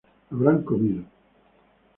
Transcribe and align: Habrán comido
Habrán 0.31 0.63
comido 0.63 1.03